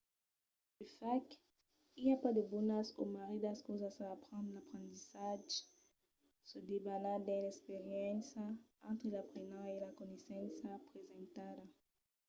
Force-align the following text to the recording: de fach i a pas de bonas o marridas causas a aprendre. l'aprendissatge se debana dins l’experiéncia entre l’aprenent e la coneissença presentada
de 0.79 0.85
fach 0.97 1.33
i 2.01 2.03
a 2.13 2.15
pas 2.21 2.35
de 2.37 2.43
bonas 2.53 2.87
o 3.01 3.03
marridas 3.15 3.61
causas 3.65 3.95
a 4.01 4.05
aprendre. 4.15 4.51
l'aprendissatge 4.55 5.55
se 6.49 6.57
debana 6.69 7.13
dins 7.25 7.43
l’experiéncia 7.45 8.45
entre 8.89 9.05
l’aprenent 9.13 9.67
e 9.73 9.75
la 9.83 9.91
coneissença 9.99 10.69
presentada 10.89 11.65